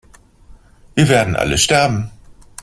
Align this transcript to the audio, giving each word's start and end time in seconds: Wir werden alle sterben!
Wir 0.95 1.09
werden 1.09 1.35
alle 1.35 1.59
sterben! 1.59 2.09